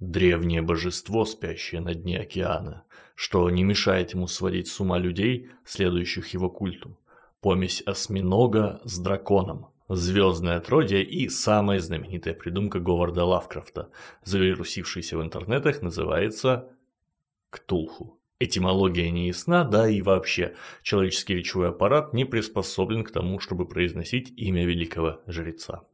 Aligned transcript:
древнее 0.00 0.62
божество, 0.62 1.24
спящее 1.24 1.80
на 1.80 1.94
дне 1.94 2.18
океана, 2.20 2.84
что 3.14 3.48
не 3.50 3.64
мешает 3.64 4.12
ему 4.14 4.26
сводить 4.26 4.68
с 4.68 4.80
ума 4.80 4.98
людей, 4.98 5.50
следующих 5.64 6.28
его 6.28 6.50
культу. 6.50 6.98
Помесь 7.40 7.82
осьминога 7.86 8.80
с 8.84 8.98
драконом, 8.98 9.68
звездное 9.88 10.56
отродье 10.56 11.02
и 11.02 11.28
самая 11.28 11.80
знаменитая 11.80 12.34
придумка 12.34 12.80
Говарда 12.80 13.24
Лавкрафта, 13.24 13.90
завирусившаяся 14.24 15.16
в 15.16 15.22
интернетах, 15.22 15.82
называется 15.82 16.68
Ктулху. 17.50 18.18
Этимология 18.38 19.10
не 19.10 19.28
ясна, 19.28 19.64
да 19.64 19.88
и 19.88 20.02
вообще, 20.02 20.56
человеческий 20.82 21.36
речевой 21.36 21.70
аппарат 21.70 22.12
не 22.12 22.26
приспособлен 22.26 23.02
к 23.02 23.10
тому, 23.10 23.38
чтобы 23.38 23.66
произносить 23.66 24.30
имя 24.36 24.66
великого 24.66 25.22
жреца. 25.26 25.84